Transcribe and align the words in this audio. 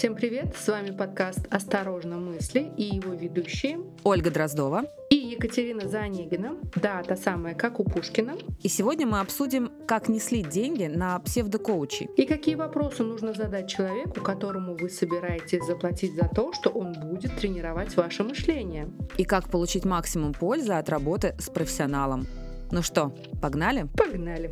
Всем 0.00 0.14
привет! 0.14 0.56
С 0.56 0.66
вами 0.66 0.92
подкаст 0.92 1.40
«Осторожно, 1.50 2.16
мысли» 2.16 2.72
и 2.78 2.84
его 2.84 3.12
ведущие 3.12 3.80
Ольга 4.02 4.30
Дроздова 4.30 4.84
и 5.10 5.14
Екатерина 5.14 5.86
Заонегина. 5.90 6.56
Да, 6.74 7.02
та 7.02 7.16
самая, 7.16 7.54
как 7.54 7.80
у 7.80 7.84
Пушкина. 7.84 8.38
И 8.62 8.68
сегодня 8.68 9.06
мы 9.06 9.20
обсудим, 9.20 9.70
как 9.86 10.08
не 10.08 10.18
слить 10.18 10.48
деньги 10.48 10.84
на 10.84 11.18
псевдокоучи. 11.18 12.08
И 12.16 12.24
какие 12.24 12.54
вопросы 12.54 13.02
нужно 13.02 13.34
задать 13.34 13.68
человеку, 13.68 14.22
которому 14.22 14.74
вы 14.74 14.88
собираетесь 14.88 15.66
заплатить 15.66 16.14
за 16.14 16.30
то, 16.34 16.54
что 16.54 16.70
он 16.70 16.94
будет 16.94 17.36
тренировать 17.36 17.94
ваше 17.94 18.24
мышление. 18.24 18.88
И 19.18 19.24
как 19.24 19.50
получить 19.50 19.84
максимум 19.84 20.32
пользы 20.32 20.72
от 20.72 20.88
работы 20.88 21.36
с 21.38 21.50
профессионалом. 21.50 22.26
Ну 22.70 22.80
что, 22.80 23.12
погнали? 23.42 23.86
Погнали! 23.98 24.50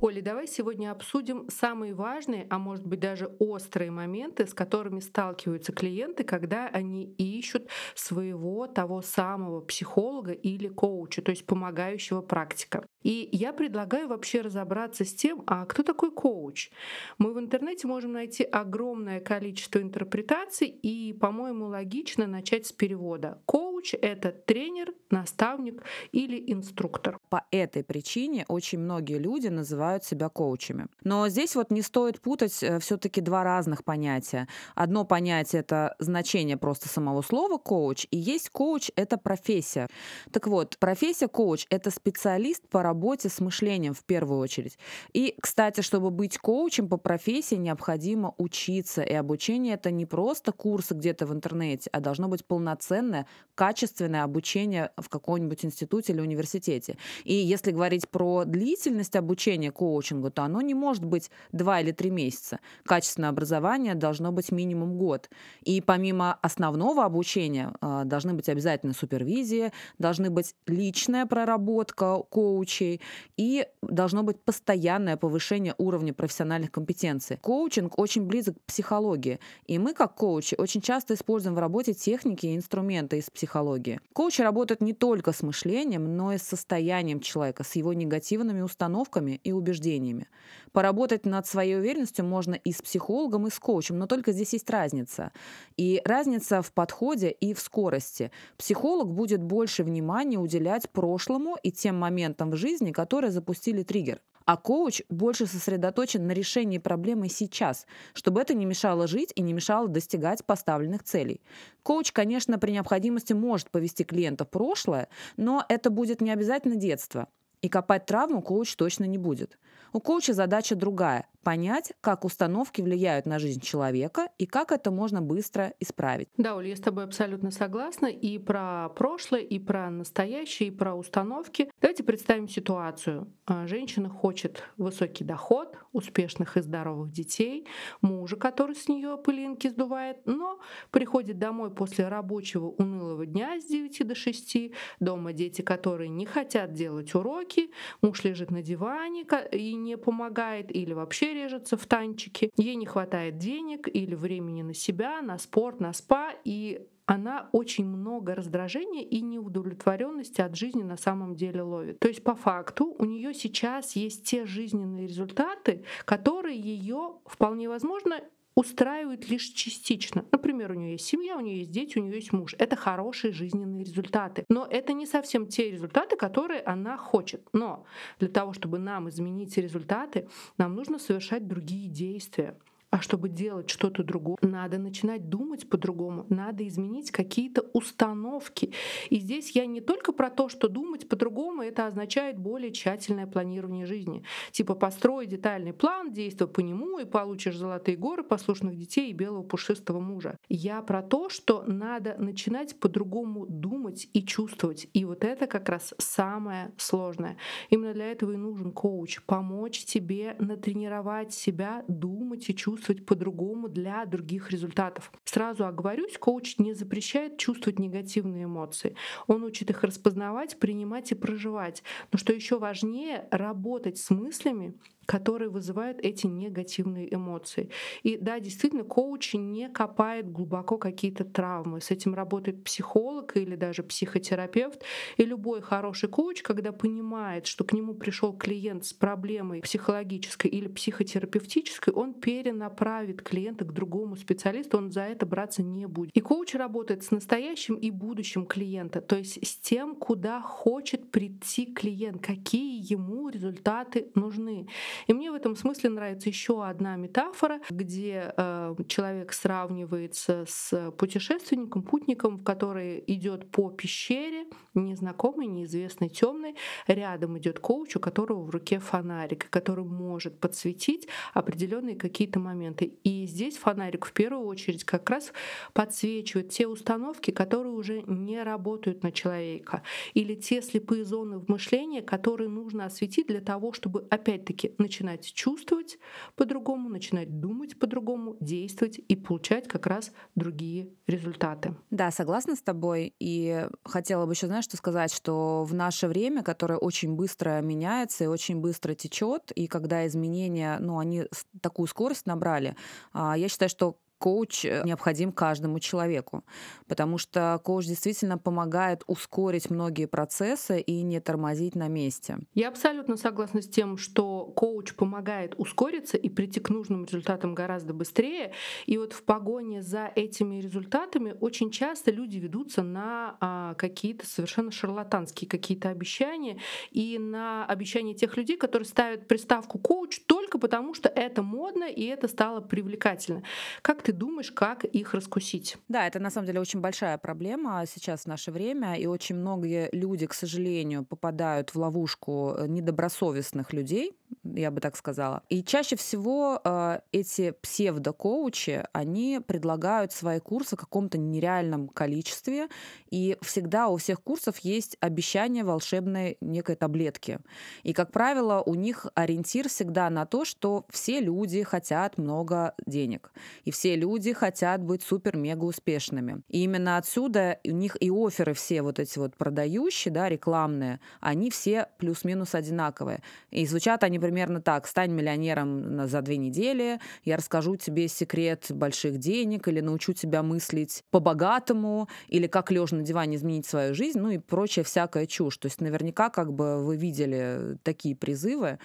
Оля, 0.00 0.22
давай 0.22 0.46
сегодня 0.46 0.90
обсудим 0.90 1.48
самые 1.50 1.94
важные, 1.94 2.46
а 2.50 2.58
может 2.58 2.86
быть 2.86 3.00
даже 3.00 3.26
острые 3.38 3.90
моменты, 3.90 4.46
с 4.46 4.54
которыми 4.54 5.00
сталкиваются 5.00 5.72
клиенты, 5.72 6.24
когда 6.24 6.68
они 6.68 7.14
ищут 7.18 7.68
своего 7.94 8.66
того 8.66 9.02
самого 9.02 9.60
психолога 9.60 10.32
или 10.32 10.68
коуча, 10.68 11.22
то 11.22 11.30
есть 11.30 11.46
помогающего 11.46 12.22
практика. 12.22 12.84
И 13.02 13.28
я 13.32 13.52
предлагаю 13.52 14.08
вообще 14.08 14.40
разобраться 14.40 15.04
с 15.04 15.14
тем, 15.14 15.42
а 15.46 15.64
кто 15.66 15.82
такой 15.82 16.10
коуч? 16.10 16.70
Мы 17.18 17.32
в 17.32 17.38
интернете 17.38 17.86
можем 17.86 18.12
найти 18.12 18.44
огромное 18.44 19.20
количество 19.20 19.80
интерпретаций, 19.80 20.68
и, 20.68 21.12
по-моему, 21.12 21.66
логично 21.66 22.26
начать 22.26 22.66
с 22.66 22.72
перевода. 22.72 23.40
Коуч— 23.46 23.94
это 24.02 24.32
тренер, 24.32 24.94
наставник 25.10 25.82
или 26.12 26.52
инструктор. 26.52 27.17
По 27.28 27.44
этой 27.50 27.84
причине 27.84 28.44
очень 28.48 28.78
многие 28.78 29.18
люди 29.18 29.48
называют 29.48 30.04
себя 30.04 30.28
коучами. 30.28 30.86
Но 31.04 31.28
здесь 31.28 31.54
вот 31.56 31.70
не 31.70 31.82
стоит 31.82 32.20
путать 32.20 32.62
э, 32.62 32.78
все-таки 32.78 33.20
два 33.20 33.44
разных 33.44 33.84
понятия. 33.84 34.48
Одно 34.74 35.04
понятие— 35.04 35.60
это 35.62 35.94
значение 35.98 36.56
просто 36.56 36.88
самого 36.88 37.22
слова 37.22 37.58
коуч, 37.58 38.06
и 38.10 38.16
есть 38.16 38.50
коуч— 38.50 38.90
это 38.96 39.18
профессия. 39.18 39.88
Так 40.32 40.46
вот, 40.46 40.78
профессия 40.78 41.28
коуч— 41.28 41.66
это 41.70 41.90
специалист 41.90 42.66
по 42.68 42.82
работе 42.82 43.28
с 43.28 43.40
мышлением 43.40 43.94
в 43.94 44.04
первую 44.04 44.40
очередь. 44.40 44.78
И, 45.12 45.34
кстати, 45.40 45.80
чтобы 45.82 46.10
быть 46.10 46.38
коучем 46.38 46.88
по 46.88 46.96
профессии, 46.96 47.56
необходимо 47.56 48.34
учиться. 48.38 49.02
И 49.02 49.12
обучение 49.12 49.74
это 49.74 49.90
не 49.90 50.06
просто 50.06 50.52
курсы 50.52 50.94
где-то 50.94 51.26
в 51.26 51.32
интернете, 51.32 51.90
а 51.92 52.00
должно 52.00 52.28
быть 52.28 52.44
полноценное, 52.44 53.26
качественное 53.54 54.24
обучение 54.24 54.90
в 54.96 55.08
каком-нибудь 55.08 55.64
институте 55.64 56.12
или 56.12 56.20
университете. 56.20 56.96
И 57.24 57.34
если 57.34 57.70
говорить 57.70 58.08
про 58.08 58.44
длительность 58.44 59.16
обучения 59.16 59.72
коучингу, 59.72 60.30
то 60.30 60.42
оно 60.42 60.60
не 60.60 60.74
может 60.74 61.04
быть 61.04 61.30
два 61.52 61.80
или 61.80 61.92
три 61.92 62.10
месяца. 62.10 62.60
Качественное 62.84 63.30
образование 63.30 63.94
должно 63.94 64.32
быть 64.32 64.52
минимум 64.52 64.98
год. 64.98 65.30
И 65.62 65.80
помимо 65.80 66.38
основного 66.42 67.04
обучения 67.04 67.72
а, 67.80 68.04
должны 68.04 68.34
быть 68.34 68.48
обязательно 68.48 68.92
супервизии, 68.92 69.72
должны 69.98 70.30
быть 70.30 70.54
личная 70.66 71.26
проработка 71.26 72.18
коучей, 72.30 73.00
и 73.38 73.66
должно 73.82 74.22
быть 74.22 74.40
постоянное 74.40 75.16
повышение 75.16 75.74
уровня 75.78 76.12
профессиональных 76.12 76.72
компетенций. 76.72 77.38
Коучинг 77.40 77.98
очень 77.98 78.24
близок 78.24 78.56
к 78.56 78.66
психологии, 78.66 79.38
и 79.66 79.78
мы, 79.78 79.94
как 79.94 80.16
коучи, 80.16 80.56
очень 80.58 80.80
часто 80.80 81.14
используем 81.14 81.54
в 81.54 81.58
работе 81.58 81.94
техники 81.94 82.46
и 82.46 82.56
инструменты 82.56 83.18
из 83.18 83.30
психологии. 83.30 84.00
Коучи 84.12 84.42
работают 84.42 84.80
не 84.80 84.92
только 84.92 85.32
с 85.32 85.42
мышлением, 85.42 86.16
но 86.16 86.32
и 86.32 86.38
с 86.38 86.42
состоянием 86.42 87.07
человека, 87.16 87.64
с 87.64 87.74
его 87.76 87.92
негативными 87.92 88.60
установками 88.60 89.40
и 89.42 89.52
убеждениями. 89.52 90.28
Поработать 90.72 91.26
над 91.26 91.46
своей 91.46 91.76
уверенностью 91.76 92.24
можно 92.24 92.54
и 92.54 92.72
с 92.72 92.82
психологом, 92.82 93.46
и 93.46 93.50
с 93.50 93.58
коучем, 93.58 93.98
но 93.98 94.06
только 94.06 94.32
здесь 94.32 94.52
есть 94.52 94.70
разница. 94.70 95.32
И 95.76 96.00
разница 96.04 96.62
в 96.62 96.72
подходе 96.72 97.30
и 97.30 97.54
в 97.54 97.60
скорости. 97.60 98.30
Психолог 98.56 99.12
будет 99.12 99.42
больше 99.42 99.82
внимания 99.82 100.38
уделять 100.38 100.90
прошлому 100.90 101.56
и 101.62 101.72
тем 101.72 101.98
моментам 101.98 102.50
в 102.50 102.56
жизни, 102.56 102.92
которые 102.92 103.30
запустили 103.30 103.82
триггер. 103.82 104.20
А 104.48 104.56
коуч 104.56 105.02
больше 105.10 105.46
сосредоточен 105.46 106.26
на 106.26 106.32
решении 106.32 106.78
проблемы 106.78 107.28
сейчас, 107.28 107.86
чтобы 108.14 108.40
это 108.40 108.54
не 108.54 108.64
мешало 108.64 109.06
жить 109.06 109.30
и 109.34 109.42
не 109.42 109.52
мешало 109.52 109.88
достигать 109.88 110.42
поставленных 110.42 111.02
целей. 111.02 111.42
Коуч, 111.82 112.12
конечно, 112.12 112.58
при 112.58 112.70
необходимости 112.70 113.34
может 113.34 113.70
повести 113.70 114.04
клиента 114.04 114.46
в 114.46 114.50
прошлое, 114.50 115.10
но 115.36 115.66
это 115.68 115.90
будет 115.90 116.22
не 116.22 116.30
обязательно 116.30 116.76
детство. 116.76 117.28
И 117.60 117.68
копать 117.68 118.06
травму 118.06 118.40
коуч 118.40 118.74
точно 118.74 119.04
не 119.04 119.18
будет. 119.18 119.58
У 119.92 120.00
коуча 120.00 120.32
задача 120.32 120.74
другая– 120.74 121.26
понять, 121.42 121.92
как 122.00 122.24
установки 122.24 122.80
влияют 122.82 123.26
на 123.26 123.38
жизнь 123.38 123.60
человека 123.60 124.28
и 124.38 124.46
как 124.46 124.72
это 124.72 124.90
можно 124.90 125.22
быстро 125.22 125.74
исправить. 125.80 126.28
Да, 126.36 126.56
Оля, 126.56 126.68
я 126.68 126.76
с 126.76 126.80
тобой 126.80 127.04
абсолютно 127.04 127.50
согласна 127.50 128.06
и 128.06 128.38
про 128.38 128.88
прошлое, 128.90 129.40
и 129.40 129.58
про 129.58 129.90
настоящее, 129.90 130.68
и 130.68 130.72
про 130.72 130.94
установки. 130.94 131.70
Давайте 131.80 132.04
представим 132.04 132.48
ситуацию. 132.48 133.32
А, 133.46 133.66
женщина 133.66 134.08
хочет 134.08 134.62
высокий 134.76 135.24
доход, 135.24 135.76
успешных 135.92 136.56
и 136.56 136.60
здоровых 136.60 137.10
детей, 137.12 137.66
мужа, 138.02 138.36
который 138.36 138.74
с 138.74 138.88
нее 138.88 139.16
пылинки 139.16 139.68
сдувает, 139.68 140.18
но 140.26 140.60
приходит 140.90 141.38
домой 141.38 141.70
после 141.70 142.08
рабочего 142.08 142.66
унылого 142.66 143.26
дня 143.26 143.60
с 143.60 143.64
9 143.64 144.06
до 144.06 144.14
6, 144.14 144.72
дома 145.00 145.32
дети, 145.32 145.62
которые 145.62 146.08
не 146.08 146.26
хотят 146.26 146.72
делать 146.72 147.14
уроки, 147.14 147.70
муж 148.02 148.24
лежит 148.24 148.50
на 148.50 148.62
диване 148.62 149.26
и 149.52 149.74
не 149.74 149.96
помогает 149.96 150.74
или 150.74 150.92
вообще 150.92 151.34
режется 151.44 151.76
в 151.76 151.86
танчики, 151.86 152.50
ей 152.56 152.76
не 152.76 152.86
хватает 152.86 153.38
денег 153.38 153.88
или 153.92 154.14
времени 154.14 154.62
на 154.62 154.74
себя, 154.74 155.22
на 155.22 155.38
спорт, 155.38 155.80
на 155.80 155.92
спа, 155.92 156.32
и 156.44 156.86
она 157.08 157.48
очень 157.52 157.86
много 157.86 158.34
раздражения 158.34 159.02
и 159.02 159.22
неудовлетворенности 159.22 160.42
от 160.42 160.54
жизни 160.54 160.82
на 160.82 160.98
самом 160.98 161.36
деле 161.36 161.62
ловит. 161.62 161.98
То 162.00 162.08
есть 162.08 162.22
по 162.22 162.34
факту 162.34 162.94
у 162.98 163.04
нее 163.06 163.32
сейчас 163.32 163.96
есть 163.96 164.26
те 164.26 164.44
жизненные 164.44 165.06
результаты, 165.06 165.84
которые 166.04 166.60
ее 166.60 167.14
вполне 167.24 167.68
возможно 167.70 168.20
устраивают 168.58 169.28
лишь 169.28 169.44
частично. 169.50 170.24
Например, 170.32 170.72
у 170.72 170.74
нее 170.74 170.92
есть 170.92 171.06
семья, 171.06 171.36
у 171.36 171.40
нее 171.40 171.58
есть 171.58 171.70
дети, 171.70 171.96
у 171.96 172.02
нее 172.02 172.16
есть 172.16 172.32
муж. 172.32 172.56
Это 172.58 172.74
хорошие 172.74 173.32
жизненные 173.32 173.84
результаты. 173.84 174.44
Но 174.48 174.66
это 174.68 174.94
не 174.94 175.06
совсем 175.06 175.46
те 175.46 175.70
результаты, 175.70 176.16
которые 176.16 176.62
она 176.62 176.96
хочет. 176.96 177.40
Но 177.52 177.84
для 178.18 178.28
того, 178.28 178.52
чтобы 178.54 178.80
нам 178.80 179.08
изменить 179.10 179.56
результаты, 179.56 180.28
нам 180.56 180.74
нужно 180.74 180.98
совершать 180.98 181.46
другие 181.46 181.88
действия. 181.88 182.58
А 182.90 183.02
чтобы 183.02 183.28
делать 183.28 183.68
что-то 183.68 184.02
другое, 184.02 184.38
надо 184.40 184.78
начинать 184.78 185.28
думать 185.28 185.68
по-другому, 185.68 186.24
надо 186.30 186.66
изменить 186.66 187.10
какие-то 187.10 187.60
установки. 187.74 188.72
И 189.10 189.18
здесь 189.18 189.50
я 189.50 189.66
не 189.66 189.82
только 189.82 190.12
про 190.12 190.30
то, 190.30 190.48
что 190.48 190.68
думать 190.68 191.06
по-другому, 191.06 191.62
это 191.62 191.86
означает 191.86 192.38
более 192.38 192.72
тщательное 192.72 193.26
планирование 193.26 193.84
жизни. 193.84 194.24
Типа 194.52 194.74
построй 194.74 195.26
детальный 195.26 195.74
план, 195.74 196.14
действуй 196.14 196.48
по 196.48 196.60
нему, 196.60 196.98
и 196.98 197.04
получишь 197.04 197.58
золотые 197.58 197.98
горы, 197.98 198.24
послушных 198.24 198.74
детей 198.74 199.10
и 199.10 199.14
белого 199.14 199.42
пушистого 199.42 200.00
мужа. 200.00 200.38
Я 200.48 200.80
про 200.80 201.02
то, 201.02 201.28
что 201.28 201.64
надо 201.66 202.16
начинать 202.18 202.80
по-другому 202.80 203.44
думать 203.46 204.08
и 204.14 204.24
чувствовать. 204.24 204.88
И 204.94 205.04
вот 205.04 205.24
это 205.24 205.46
как 205.46 205.68
раз 205.68 205.92
самое 205.98 206.72
сложное. 206.78 207.36
Именно 207.68 207.92
для 207.92 208.10
этого 208.10 208.32
и 208.32 208.36
нужен 208.36 208.72
коуч. 208.72 209.20
Помочь 209.26 209.84
тебе 209.84 210.36
натренировать 210.38 211.34
себя, 211.34 211.84
думать 211.86 212.48
и 212.48 212.56
чувствовать 212.56 212.77
чувствовать 212.78 213.04
по-другому 213.04 213.68
для 213.68 214.04
других 214.06 214.50
результатов. 214.50 215.12
Сразу 215.24 215.66
оговорюсь, 215.66 216.16
коуч 216.16 216.58
не 216.58 216.74
запрещает 216.74 217.36
чувствовать 217.36 217.78
негативные 217.78 218.44
эмоции. 218.44 218.94
Он 219.26 219.42
учит 219.42 219.70
их 219.70 219.82
распознавать, 219.82 220.58
принимать 220.58 221.10
и 221.10 221.16
проживать. 221.16 221.82
Но 222.12 222.18
что 222.18 222.32
еще 222.32 222.58
важнее, 222.58 223.26
работать 223.30 223.98
с 223.98 224.10
мыслями, 224.10 224.74
которые 225.08 225.48
вызывают 225.48 225.98
эти 226.02 226.26
негативные 226.26 227.12
эмоции. 227.12 227.70
И 228.02 228.18
да, 228.18 228.38
действительно, 228.40 228.84
коуч 228.84 229.32
не 229.32 229.70
копает 229.70 230.30
глубоко 230.30 230.76
какие-то 230.76 231.24
травмы. 231.24 231.80
С 231.80 231.90
этим 231.90 232.14
работает 232.14 232.62
психолог 232.62 233.34
или 233.34 233.56
даже 233.56 233.82
психотерапевт. 233.82 234.82
И 235.16 235.24
любой 235.24 235.62
хороший 235.62 236.10
коуч, 236.10 236.42
когда 236.42 236.72
понимает, 236.72 237.46
что 237.46 237.64
к 237.64 237.72
нему 237.72 237.94
пришел 237.94 238.36
клиент 238.36 238.84
с 238.84 238.92
проблемой 238.92 239.62
психологической 239.62 240.50
или 240.50 240.68
психотерапевтической, 240.68 241.94
он 241.94 242.12
перенаправит 242.12 243.22
клиента 243.22 243.64
к 243.64 243.72
другому 243.72 244.14
специалисту, 244.14 244.76
он 244.76 244.92
за 244.92 245.04
это 245.04 245.24
браться 245.24 245.62
не 245.62 245.86
будет. 245.86 246.10
И 246.14 246.20
коуч 246.20 246.54
работает 246.54 247.02
с 247.02 247.10
настоящим 247.12 247.76
и 247.76 247.90
будущим 247.90 248.44
клиента, 248.44 249.00
то 249.00 249.16
есть 249.16 249.38
с 249.42 249.56
тем, 249.56 249.96
куда 249.96 250.42
хочет 250.42 251.10
прийти 251.10 251.64
клиент, 251.64 252.20
какие 252.20 252.92
ему 252.92 253.30
результаты 253.30 254.10
нужны. 254.14 254.68
И 255.06 255.12
мне 255.12 255.30
в 255.30 255.34
этом 255.34 255.56
смысле 255.56 255.90
нравится 255.90 256.28
еще 256.28 256.64
одна 256.64 256.96
метафора, 256.96 257.60
где 257.70 258.32
э, 258.36 258.74
человек 258.88 259.32
сравнивается 259.32 260.44
с 260.46 260.90
путешественником, 260.92 261.82
путником, 261.82 262.42
который 262.42 263.02
идет 263.06 263.50
по 263.50 263.70
пещере, 263.70 264.46
незнакомый, 264.74 265.46
неизвестный, 265.46 266.08
темный. 266.08 266.56
Рядом 266.86 267.38
идет 267.38 267.58
коуч, 267.60 267.96
у 267.96 268.00
которого 268.00 268.42
в 268.42 268.50
руке 268.50 268.78
фонарик, 268.78 269.48
который 269.50 269.84
может 269.84 270.38
подсветить 270.38 271.08
определенные 271.34 271.96
какие-то 271.96 272.40
моменты. 272.40 272.86
И 273.04 273.26
здесь 273.26 273.56
фонарик 273.56 274.06
в 274.06 274.12
первую 274.12 274.46
очередь 274.46 274.84
как 274.84 275.08
раз 275.10 275.32
подсвечивает 275.72 276.50
те 276.50 276.66
установки, 276.66 277.30
которые 277.30 277.72
уже 277.72 278.02
не 278.02 278.42
работают 278.42 279.02
на 279.02 279.12
человека, 279.12 279.82
или 280.14 280.34
те 280.34 280.62
слепые 280.62 281.04
зоны 281.04 281.38
в 281.38 281.48
мышлении, 281.48 282.00
которые 282.00 282.48
нужно 282.48 282.86
осветить 282.86 283.26
для 283.26 283.40
того, 283.40 283.72
чтобы 283.72 284.06
опять-таки 284.10 284.74
начинать 284.88 285.32
чувствовать 285.34 285.98
по-другому, 286.34 286.88
начинать 286.88 287.40
думать 287.40 287.78
по-другому, 287.78 288.36
действовать 288.40 288.98
и 288.98 289.16
получать 289.16 289.68
как 289.68 289.86
раз 289.86 290.12
другие 290.34 290.88
результаты. 291.06 291.74
Да, 291.90 292.10
согласна 292.10 292.56
с 292.56 292.62
тобой. 292.62 293.14
И 293.18 293.66
хотела 293.84 294.24
бы 294.24 294.32
еще, 294.32 294.46
знаешь, 294.46 294.64
что 294.64 294.78
сказать, 294.78 295.12
что 295.12 295.64
в 295.64 295.74
наше 295.74 296.08
время, 296.08 296.42
которое 296.42 296.78
очень 296.78 297.14
быстро 297.14 297.60
меняется 297.60 298.24
и 298.24 298.28
очень 298.28 298.60
быстро 298.60 298.94
течет, 298.94 299.52
и 299.52 299.66
когда 299.66 300.06
изменения, 300.06 300.78
ну, 300.80 300.98
они 300.98 301.24
такую 301.60 301.86
скорость 301.86 302.24
набрали, 302.26 302.74
а, 303.12 303.36
я 303.36 303.48
считаю, 303.48 303.68
что 303.68 303.98
коуч 304.18 304.64
э, 304.64 304.82
необходим 304.84 305.32
каждому 305.32 305.80
человеку, 305.80 306.44
потому 306.86 307.18
что 307.18 307.60
коуч 307.64 307.86
действительно 307.86 308.38
помогает 308.38 309.02
ускорить 309.06 309.70
многие 309.70 310.06
процессы 310.06 310.80
и 310.80 311.02
не 311.02 311.20
тормозить 311.20 311.74
на 311.74 311.88
месте. 311.88 312.38
Я 312.54 312.68
абсолютно 312.68 313.16
согласна 313.16 313.62
с 313.62 313.68
тем, 313.68 313.96
что 313.96 314.44
коуч 314.44 314.94
помогает 314.94 315.54
ускориться 315.56 316.16
и 316.16 316.28
прийти 316.28 316.60
к 316.60 316.68
нужным 316.70 317.04
результатам 317.04 317.54
гораздо 317.54 317.94
быстрее. 317.94 318.52
И 318.86 318.98
вот 318.98 319.12
в 319.12 319.22
погоне 319.22 319.82
за 319.82 320.10
этими 320.14 320.60
результатами 320.60 321.36
очень 321.40 321.70
часто 321.70 322.10
люди 322.10 322.38
ведутся 322.38 322.82
на 322.82 323.36
а, 323.40 323.74
какие-то 323.74 324.26
совершенно 324.26 324.70
шарлатанские 324.70 325.48
какие-то 325.48 325.90
обещания 325.90 326.58
и 326.90 327.18
на 327.18 327.64
обещания 327.66 328.14
тех 328.14 328.36
людей, 328.36 328.56
которые 328.56 328.86
ставят 328.86 329.28
приставку 329.28 329.78
коуч 329.78 330.20
только 330.26 330.58
потому, 330.58 330.94
что 330.94 331.08
это 331.08 331.42
модно 331.42 331.84
и 331.84 332.04
это 332.04 332.28
стало 332.28 332.60
привлекательно. 332.60 333.42
Как 333.82 334.02
ты 334.08 334.14
думаешь, 334.14 334.50
как 334.50 334.84
их 334.84 335.12
раскусить? 335.12 335.76
Да, 335.88 336.06
это 336.06 336.18
на 336.18 336.30
самом 336.30 336.46
деле 336.46 336.60
очень 336.60 336.80
большая 336.80 337.18
проблема 337.18 337.84
сейчас 337.86 338.22
в 338.22 338.26
наше 338.26 338.50
время, 338.50 338.94
и 338.94 339.04
очень 339.04 339.36
многие 339.36 339.90
люди, 339.92 340.26
к 340.26 340.32
сожалению, 340.32 341.04
попадают 341.04 341.74
в 341.74 341.78
ловушку 341.78 342.54
э, 342.56 342.66
недобросовестных 342.68 343.74
людей, 343.74 344.16
я 344.54 344.70
бы 344.70 344.80
так 344.80 344.96
сказала. 344.96 345.42
И 345.48 345.62
чаще 345.62 345.96
всего 345.96 346.60
э, 346.62 347.00
эти 347.12 347.52
псевдокоучи, 347.62 348.84
они 348.92 349.40
предлагают 349.46 350.12
свои 350.12 350.40
курсы 350.40 350.76
в 350.76 350.78
каком-то 350.78 351.18
нереальном 351.18 351.88
количестве, 351.88 352.68
и 353.10 353.36
всегда 353.42 353.88
у 353.88 353.96
всех 353.96 354.22
курсов 354.22 354.58
есть 354.58 354.96
обещание 355.00 355.64
волшебной 355.64 356.36
некой 356.40 356.76
таблетки. 356.76 357.38
И, 357.82 357.92
как 357.92 358.12
правило, 358.12 358.62
у 358.64 358.74
них 358.74 359.06
ориентир 359.14 359.68
всегда 359.68 360.10
на 360.10 360.26
то, 360.26 360.44
что 360.44 360.86
все 360.90 361.20
люди 361.20 361.62
хотят 361.62 362.18
много 362.18 362.74
денег, 362.86 363.32
и 363.64 363.70
все 363.70 363.96
люди 363.96 364.32
хотят 364.32 364.82
быть 364.82 365.02
супер-мега 365.02 365.64
успешными. 365.64 366.42
И 366.48 366.64
именно 366.64 366.96
отсюда 366.96 367.58
у 367.64 367.70
них 367.70 367.96
и 368.00 368.10
оферы 368.10 368.54
все 368.54 368.82
вот 368.82 368.98
эти 368.98 369.18
вот 369.18 369.36
продающие, 369.36 370.12
да, 370.12 370.28
рекламные, 370.28 371.00
они 371.20 371.50
все 371.50 371.88
плюс-минус 371.98 372.54
одинаковые. 372.54 373.22
И 373.50 373.66
звучат 373.66 374.02
они 374.02 374.17
примерно 374.20 374.60
так. 374.60 374.86
Стань 374.86 375.12
миллионером 375.12 376.06
за 376.06 376.22
две 376.22 376.36
недели, 376.36 377.00
я 377.24 377.36
расскажу 377.36 377.76
тебе 377.76 378.08
секрет 378.08 378.66
больших 378.70 379.18
денег 379.18 379.68
или 379.68 379.80
научу 379.80 380.12
тебя 380.12 380.42
мыслить 380.42 381.02
по-богатому, 381.10 382.08
или 382.28 382.46
как 382.46 382.70
лежа 382.70 382.96
на 382.96 383.02
диване 383.02 383.36
изменить 383.36 383.66
свою 383.66 383.94
жизнь, 383.94 384.18
ну 384.18 384.30
и 384.30 384.38
прочая 384.38 384.84
всякая 384.84 385.26
чушь. 385.26 385.58
То 385.58 385.66
есть 385.66 385.80
наверняка 385.80 386.30
как 386.30 386.52
бы 386.52 386.84
вы 386.84 386.96
видели 386.96 387.78
такие 387.82 388.16
призывы. 388.16 388.78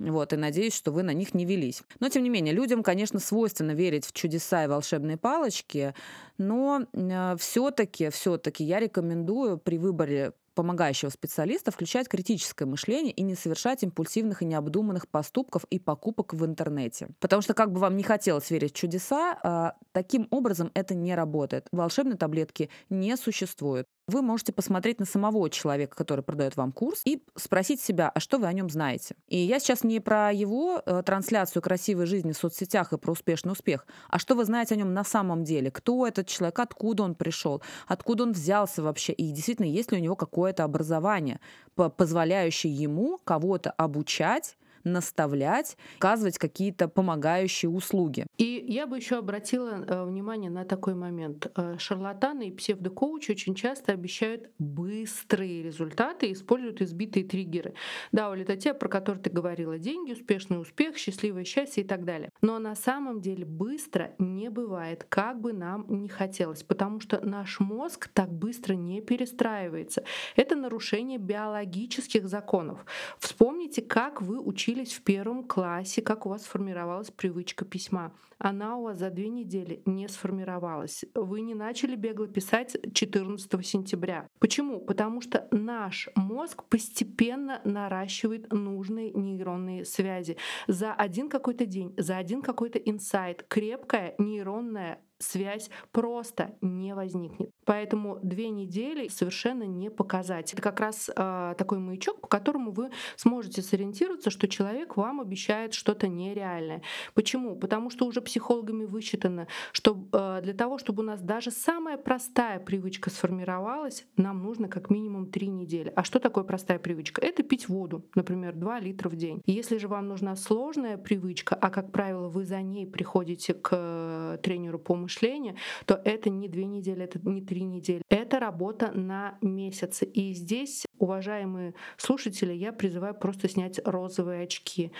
Вот, 0.00 0.32
и 0.32 0.36
надеюсь, 0.36 0.74
что 0.74 0.92
вы 0.92 1.02
на 1.02 1.12
них 1.12 1.34
не 1.34 1.44
велись. 1.44 1.82
Но, 2.00 2.08
тем 2.08 2.22
не 2.22 2.30
менее, 2.30 2.54
людям, 2.54 2.82
конечно, 2.82 3.20
свойственно 3.20 3.72
верить 3.72 4.06
в 4.06 4.12
чудеса 4.12 4.64
и 4.64 4.66
волшебные 4.66 5.18
палочки, 5.18 5.94
но 6.38 6.86
э, 6.94 7.36
все-таки, 7.38 8.08
все-таки 8.08 8.64
я 8.64 8.80
рекомендую 8.80 9.58
при 9.58 9.76
выборе 9.76 10.32
помогающего 10.54 11.10
специалиста 11.10 11.70
включать 11.70 12.08
критическое 12.08 12.66
мышление 12.66 13.12
и 13.12 13.22
не 13.22 13.34
совершать 13.34 13.82
импульсивных 13.82 14.42
и 14.42 14.44
необдуманных 14.44 15.08
поступков 15.08 15.64
и 15.70 15.78
покупок 15.78 16.34
в 16.34 16.44
интернете. 16.44 17.08
Потому 17.20 17.42
что 17.42 17.54
как 17.54 17.72
бы 17.72 17.80
вам 17.80 17.96
не 17.96 18.02
хотелось 18.02 18.50
верить 18.50 18.72
в 18.72 18.76
чудеса, 18.76 19.38
а, 19.42 19.74
таким 19.92 20.28
образом 20.30 20.70
это 20.74 20.94
не 20.94 21.14
работает. 21.14 21.66
Волшебной 21.72 22.16
таблетки 22.16 22.70
не 22.88 23.16
существует 23.16 23.86
вы 24.10 24.22
можете 24.22 24.52
посмотреть 24.52 25.00
на 25.00 25.06
самого 25.06 25.48
человека, 25.48 25.96
который 25.96 26.22
продает 26.22 26.56
вам 26.56 26.72
курс, 26.72 27.00
и 27.04 27.22
спросить 27.36 27.80
себя, 27.80 28.10
а 28.14 28.20
что 28.20 28.38
вы 28.38 28.46
о 28.46 28.52
нем 28.52 28.68
знаете. 28.68 29.14
И 29.28 29.38
я 29.38 29.58
сейчас 29.58 29.84
не 29.84 30.00
про 30.00 30.30
его 30.32 30.82
э, 30.84 31.02
трансляцию 31.04 31.62
красивой 31.62 32.06
жизни 32.06 32.32
в 32.32 32.36
соцсетях 32.36 32.92
и 32.92 32.98
про 32.98 33.12
успешный 33.12 33.52
успех, 33.52 33.86
а 34.08 34.18
что 34.18 34.34
вы 34.34 34.44
знаете 34.44 34.74
о 34.74 34.78
нем 34.78 34.92
на 34.92 35.04
самом 35.04 35.44
деле, 35.44 35.70
кто 35.70 36.06
этот 36.06 36.26
человек, 36.26 36.58
откуда 36.58 37.04
он 37.04 37.14
пришел, 37.14 37.62
откуда 37.86 38.24
он 38.24 38.32
взялся 38.32 38.82
вообще, 38.82 39.12
и 39.12 39.30
действительно, 39.30 39.66
есть 39.66 39.92
ли 39.92 39.98
у 39.98 40.00
него 40.00 40.16
какое-то 40.16 40.64
образование, 40.64 41.40
позволяющее 41.74 42.72
ему 42.72 43.18
кого-то 43.24 43.70
обучать 43.70 44.56
наставлять, 44.84 45.76
оказывать 45.98 46.38
какие-то 46.38 46.88
помогающие 46.88 47.70
услуги. 47.70 48.26
И 48.38 48.64
я 48.68 48.86
бы 48.86 48.96
еще 48.96 49.18
обратила 49.18 49.84
э, 49.86 50.04
внимание 50.04 50.50
на 50.50 50.64
такой 50.64 50.94
момент. 50.94 51.50
Э, 51.56 51.76
шарлатаны 51.78 52.48
и 52.48 52.52
псевдокоучи 52.52 53.32
очень 53.32 53.54
часто 53.54 53.92
обещают 53.92 54.50
быстрые 54.58 55.62
результаты 55.62 56.28
и 56.28 56.32
используют 56.32 56.80
избитые 56.80 57.24
триггеры. 57.24 57.74
Да, 58.12 58.30
Оля, 58.30 58.42
это 58.42 58.56
те, 58.56 58.74
про 58.74 58.88
которые 58.88 59.22
ты 59.22 59.30
говорила. 59.30 59.78
Деньги, 59.78 60.12
успешный 60.12 60.60
успех, 60.60 60.96
счастливое 60.96 61.44
счастье 61.44 61.84
и 61.84 61.86
так 61.86 62.04
далее. 62.04 62.30
Но 62.40 62.58
на 62.58 62.74
самом 62.74 63.20
деле 63.20 63.44
быстро 63.44 64.14
не 64.18 64.50
бывает, 64.50 65.04
как 65.08 65.40
бы 65.40 65.52
нам 65.52 65.84
не 65.88 66.08
хотелось, 66.08 66.62
потому 66.62 67.00
что 67.00 67.24
наш 67.24 67.60
мозг 67.60 68.08
так 68.12 68.32
быстро 68.32 68.74
не 68.74 69.00
перестраивается. 69.00 70.04
Это 70.36 70.56
нарушение 70.56 71.18
биологических 71.18 72.26
законов. 72.26 72.84
Вспомните, 73.18 73.82
как 73.82 74.22
вы 74.22 74.40
учились 74.40 74.69
учились 74.70 74.92
в 74.92 75.02
первом 75.02 75.42
классе, 75.44 76.00
как 76.00 76.26
у 76.26 76.28
вас 76.28 76.44
сформировалась 76.44 77.10
привычка 77.10 77.64
письма. 77.64 78.12
Она 78.38 78.76
у 78.76 78.84
вас 78.84 78.98
за 78.98 79.10
две 79.10 79.28
недели 79.28 79.82
не 79.84 80.08
сформировалась. 80.08 81.04
Вы 81.14 81.40
не 81.40 81.54
начали 81.54 81.96
бегло 81.96 82.28
писать 82.28 82.76
14 82.94 83.66
сентября. 83.66 84.28
Почему? 84.38 84.80
Потому 84.80 85.20
что 85.20 85.48
наш 85.50 86.08
мозг 86.14 86.62
постепенно 86.68 87.60
наращивает 87.64 88.52
нужные 88.52 89.10
нейронные 89.12 89.84
связи. 89.84 90.36
За 90.68 90.94
один 90.94 91.28
какой-то 91.28 91.66
день, 91.66 91.92
за 91.98 92.16
один 92.16 92.40
какой-то 92.40 92.78
инсайт 92.78 93.44
крепкая 93.48 94.14
нейронная 94.18 95.02
связь 95.18 95.68
просто 95.92 96.56
не 96.60 96.94
возникнет. 96.94 97.50
Поэтому 97.70 98.18
две 98.20 98.50
недели 98.50 99.06
совершенно 99.06 99.62
не 99.62 99.90
показать. 99.90 100.52
Это 100.52 100.60
как 100.60 100.80
раз 100.80 101.08
э, 101.08 101.54
такой 101.56 101.78
маячок, 101.78 102.20
по 102.20 102.26
которому 102.26 102.72
вы 102.72 102.90
сможете 103.14 103.62
сориентироваться, 103.62 104.30
что 104.30 104.48
человек 104.48 104.96
вам 104.96 105.20
обещает 105.20 105.72
что-то 105.72 106.08
нереальное. 106.08 106.82
Почему? 107.14 107.54
Потому 107.54 107.88
что 107.90 108.06
уже 108.06 108.22
психологами 108.22 108.86
высчитано, 108.86 109.46
что 109.70 109.96
э, 110.12 110.40
для 110.42 110.52
того, 110.52 110.78
чтобы 110.78 111.04
у 111.04 111.06
нас 111.06 111.20
даже 111.20 111.52
самая 111.52 111.96
простая 111.96 112.58
привычка 112.58 113.08
сформировалась, 113.08 114.04
нам 114.16 114.42
нужно 114.42 114.66
как 114.66 114.90
минимум 114.90 115.26
три 115.26 115.46
недели. 115.46 115.92
А 115.94 116.02
что 116.02 116.18
такое 116.18 116.42
простая 116.42 116.80
привычка? 116.80 117.24
Это 117.24 117.44
пить 117.44 117.68
воду, 117.68 118.04
например, 118.16 118.56
2 118.56 118.80
литра 118.80 119.08
в 119.08 119.14
день. 119.14 119.42
Если 119.46 119.78
же 119.78 119.86
вам 119.86 120.08
нужна 120.08 120.34
сложная 120.34 120.98
привычка, 120.98 121.54
а 121.54 121.70
как 121.70 121.92
правило 121.92 122.28
вы 122.28 122.44
за 122.44 122.62
ней 122.62 122.84
приходите 122.84 123.54
к 123.54 123.68
э, 123.70 124.38
тренеру 124.42 124.80
по 124.80 124.96
мышлению, 124.96 125.54
то 125.86 125.94
это 126.04 126.30
не 126.30 126.48
две 126.48 126.66
недели, 126.66 127.04
это 127.04 127.20
не 127.22 127.40
три 127.40 127.59
недели. 127.64 128.02
Это 128.08 128.38
работа 128.38 128.90
на 128.92 129.38
месяцы. 129.40 130.04
И 130.04 130.32
здесь, 130.34 130.86
уважаемые 130.98 131.74
слушатели, 131.96 132.52
я 132.52 132.72
призываю 132.72 133.14
просто 133.14 133.48
снять 133.48 133.80
розовые 133.84 134.44
очки. 134.44 134.92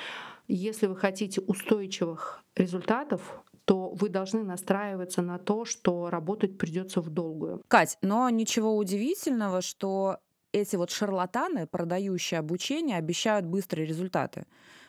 Если 0.48 0.86
вы 0.86 0.96
хотите 0.96 1.40
устойчивых 1.40 2.42
результатов, 2.56 3.42
то 3.64 3.90
вы 3.90 4.08
должны 4.08 4.42
настраиваться 4.42 5.22
на 5.22 5.38
то, 5.38 5.64
что 5.64 6.10
работать 6.10 6.58
придется 6.58 7.00
в 7.00 7.08
долгую. 7.08 7.62
Кать, 7.68 7.98
но 8.02 8.28
ничего 8.30 8.76
удивительного, 8.76 9.60
что 9.62 10.18
эти 10.52 10.76
вот 10.76 10.90
шарлатаны, 10.90 11.66
продающие 11.66 12.40
обучение, 12.40 12.96
обещают 12.96 13.46
быстрые 13.46 13.86
результаты. 13.86 14.46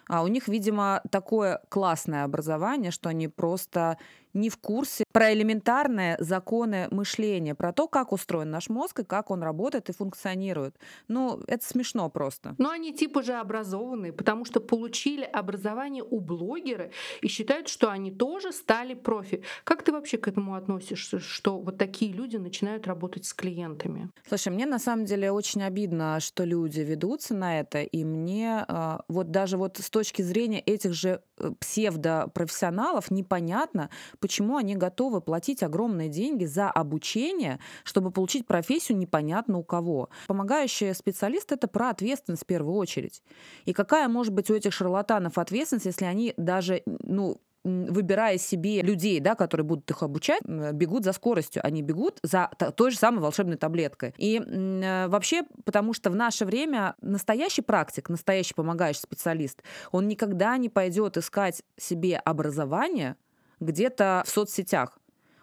А 0.07 0.23
у 0.23 0.27
них, 0.27 0.47
видимо, 0.47 1.01
такое 1.11 1.61
классное 1.69 2.23
образование, 2.23 2.91
что 2.91 3.09
они 3.09 3.27
просто 3.27 3.97
не 4.33 4.49
в 4.49 4.57
курсе 4.57 5.03
про 5.11 5.33
элементарные 5.33 6.17
законы 6.19 6.87
мышления, 6.91 7.55
про 7.55 7.73
то, 7.73 7.87
как 7.87 8.11
устроен 8.11 8.49
наш 8.49 8.69
мозг 8.69 8.99
и 8.99 9.03
как 9.03 9.31
он 9.31 9.43
работает 9.43 9.89
и 9.89 9.93
функционирует. 9.93 10.75
Ну, 11.07 11.41
это 11.47 11.65
смешно 11.65 12.09
просто. 12.09 12.55
Но 12.57 12.69
они 12.69 12.93
типа 12.93 13.23
же 13.23 13.33
образованные, 13.33 14.13
потому 14.13 14.45
что 14.45 14.59
получили 14.59 15.23
образование 15.23 16.03
у 16.03 16.19
блогера 16.19 16.91
и 17.21 17.27
считают, 17.27 17.67
что 17.67 17.89
они 17.89 18.11
тоже 18.11 18.51
стали 18.51 18.93
профи. 18.93 19.43
Как 19.63 19.83
ты 19.83 19.91
вообще 19.91 20.17
к 20.17 20.27
этому 20.27 20.55
относишься, 20.55 21.19
что 21.19 21.59
вот 21.59 21.77
такие 21.77 22.11
люди 22.11 22.37
начинают 22.37 22.87
работать 22.87 23.25
с 23.25 23.33
клиентами? 23.33 24.09
Слушай, 24.27 24.53
мне 24.53 24.65
на 24.65 24.79
самом 24.79 25.05
деле 25.05 25.31
очень 25.31 25.63
обидно, 25.63 26.19
что 26.19 26.43
люди 26.43 26.81
ведутся 26.81 27.33
на 27.33 27.59
это, 27.59 27.81
и 27.81 28.03
мне 28.03 28.65
а, 28.67 29.03
вот 29.07 29.31
даже 29.31 29.57
вот 29.57 29.77
с 29.77 29.89
точки 29.89 30.21
зрения 30.21 30.59
этих 30.59 30.93
же 30.93 31.21
э, 31.37 31.51
псевдопрофессионалов 31.59 33.11
непонятно, 33.11 33.89
почему 34.21 34.55
они 34.55 34.75
готовы 34.75 35.19
платить 35.19 35.63
огромные 35.63 36.07
деньги 36.07 36.45
за 36.45 36.69
обучение, 36.69 37.59
чтобы 37.83 38.11
получить 38.11 38.47
профессию 38.47 38.97
непонятно 38.97 39.57
у 39.57 39.63
кого. 39.63 40.09
Помогающий 40.27 40.93
специалист— 40.95 41.51
это 41.53 41.67
про 41.67 41.89
ответственность 41.89 42.43
в 42.43 42.45
первую 42.45 42.75
очередь. 42.75 43.21
И 43.65 43.73
какая 43.73 44.07
может 44.07 44.33
быть 44.33 44.49
у 44.49 44.53
этих 44.53 44.71
шарлатанов 44.71 45.37
ответственность, 45.37 45.87
если 45.87 46.05
они 46.05 46.33
даже, 46.37 46.83
ну, 46.85 47.41
выбирая 47.63 48.37
себе 48.37 48.81
людей, 48.81 49.19
да, 49.19 49.35
которые 49.35 49.65
будут 49.65 49.89
их 49.91 50.01
обучать, 50.01 50.41
бегут 50.43 51.03
за 51.03 51.13
скоростью, 51.13 51.65
они 51.65 51.81
бегут 51.81 52.19
за 52.23 52.49
той 52.75 52.91
же 52.91 52.97
самой 52.97 53.21
волшебной 53.21 53.57
таблеткой. 53.57 54.13
И 54.17 54.39
э, 54.39 55.07
вообще, 55.07 55.43
потому 55.63 55.93
что 55.93 56.09
в 56.09 56.15
наше 56.15 56.45
время 56.45 56.95
настоящий 57.01 57.61
практик, 57.61 58.09
настоящий 58.09 58.55
помогающий 58.55 59.01
специалист, 59.01 59.61
он 59.91 60.07
никогда 60.07 60.57
не 60.57 60.69
пойдет 60.69 61.17
искать 61.17 61.61
себе 61.77 62.17
образование 62.17 63.15
где-то 63.61 64.23
в 64.25 64.29
соцсетях. 64.29 64.97